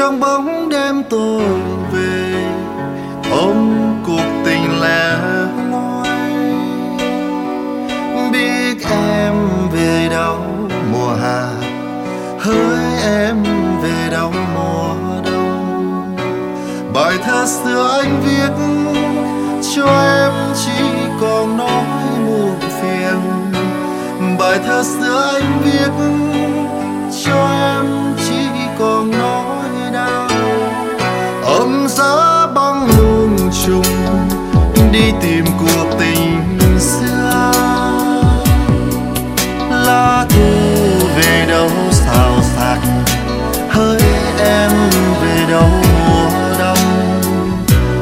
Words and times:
trong 0.00 0.20
bóng 0.20 0.68
đêm 0.68 1.02
tôi 1.10 1.42
về. 1.92 2.44
Ôm 3.30 3.70
cuộc 4.06 4.42
tình 4.44 4.80
lẻ 4.82 5.16
loi 5.70 6.08
biết 8.32 8.86
em 8.90 9.34
về 9.72 10.08
đâu 10.10 10.38
mùa 10.92 11.14
hạ 11.22 11.48
hỡi 12.38 13.02
em 13.02 13.42
về 13.82 14.08
đâu 14.10 14.32
mùa 14.54 14.94
đông. 15.24 16.16
Bài 16.94 17.14
thơ 17.24 17.46
xưa 17.46 18.00
anh 18.02 18.20
viết 18.24 18.52
cho 19.74 19.86
em 19.86 20.32
chỉ 20.64 20.84
còn 21.20 21.56
nói 21.56 21.84
muộn 22.26 22.60
phiền. 22.60 23.20
Bài 24.38 24.58
thơ 24.66 24.82
xưa 24.82 25.30
anh 25.32 25.62
viết 25.64 25.90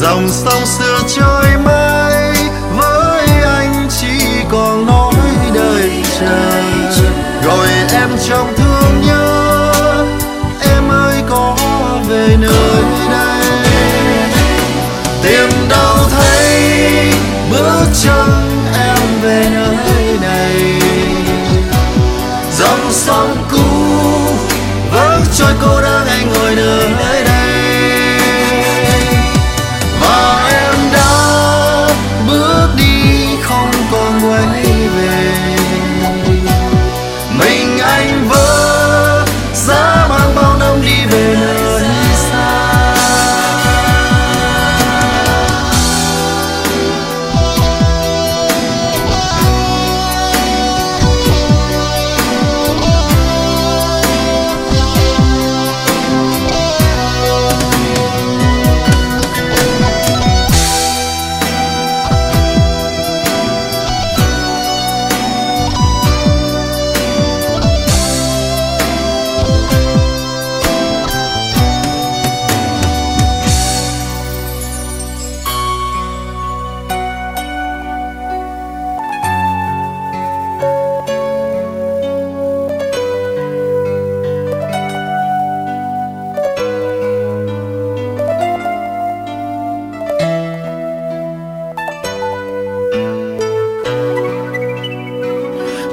dòng 0.00 0.28
sông 0.28 0.66
xưa 0.66 0.98
trôi 1.08 1.44
mãi, 1.64 2.32
với 2.76 3.26
anh 3.44 3.88
chỉ 4.00 4.42
còn 4.50 4.86
nói 4.86 5.14
đời 5.54 5.90
chờ 6.20 6.70
rồi 7.44 7.68
em 7.92 8.08
trong 8.28 8.52
thương 8.56 8.69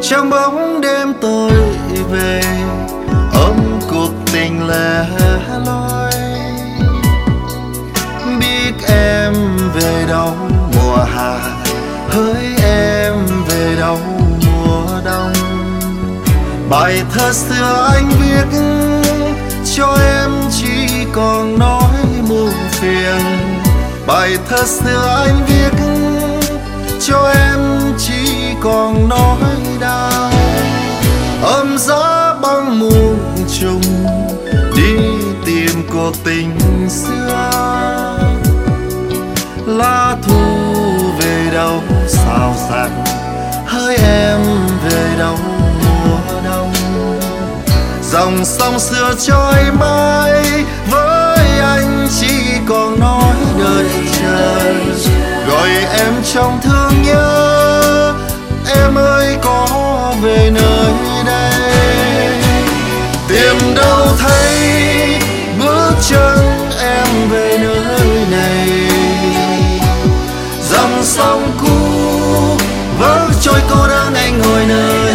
trong 0.10 0.30
bóng 0.30 0.82
đêm 0.82 1.14
tôi 1.22 1.52
về, 2.12 2.42
ôm 3.34 3.80
cuộc 3.92 4.12
tình 4.34 4.68
lẻ 4.68 5.06
loi 5.66 6.12
biết 8.40 8.74
em 8.88 9.34
về 9.74 10.06
đâu 10.08 10.34
mùa 10.76 10.98
hạ 11.16 11.40
hỡi 12.10 12.46
em 12.64 13.14
về 13.48 13.76
đâu 13.80 14.00
mùa 14.46 15.02
đông. 15.06 15.34
Bài 16.70 17.04
thơ 17.14 17.34
xưa 17.34 17.90
anh 17.94 18.10
viết, 18.10 18.60
cho 19.76 19.98
em 20.22 20.32
chỉ 20.52 21.06
còn 21.14 21.60
nói 21.60 21.94
muôn 22.30 22.54
phiền. 22.72 23.22
Bài 24.08 24.38
thơ 24.50 24.64
xưa 24.66 25.24
anh 25.26 25.46
viết, 25.48 25.78
cho 27.02 27.32
em 27.52 27.60
chỉ 27.98 28.54
còn 28.62 29.10
nói 29.10 29.38
đau. 29.82 29.97
Lá 39.78 40.16
thu 40.24 40.42
về 41.20 41.50
đâu? 41.54 41.84
Sao 42.08 42.54
sạc? 42.70 42.92
Hỡi 43.66 43.96
em 43.96 44.42
về 44.84 45.16
đâu? 45.20 45.38
Mùa 45.84 46.42
đông. 46.46 46.74
Dòng 48.12 48.46
sông 48.46 48.80
xưa 48.80 49.14
trôi 49.28 49.72
mãi, 49.80 50.44
với 50.90 51.60
anh 51.60 52.08
chỉ 52.20 52.34
còn 52.68 53.00
nói 53.00 53.36
đợi 53.60 53.86
chờ 54.20 54.74
gọi 55.48 55.70
em 55.98 56.14
trong 56.34 56.60
thương 56.64 57.04
nhớ, 57.04 58.14
em 58.76 58.96
ơi 58.96 59.38
có 59.44 59.68
về 60.22 60.52
nơi 60.54 60.67
sông 71.08 71.52
cũ. 71.62 71.68
Vỡ 73.00 73.30
trôi 73.42 73.60
cô 73.70 73.88
đơn 73.88 74.14
anh 74.14 74.42
ngồi 74.42 74.66
nơi 74.66 75.07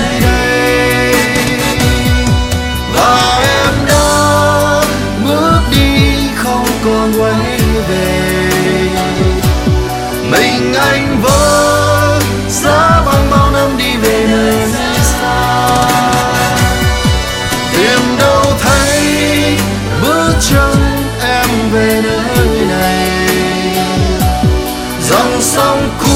dòng 25.42 25.50
sông 25.54 25.90
cũ 26.00 26.06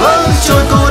vẫn 0.00 0.30
trôi 0.46 0.62
cô 0.70 0.83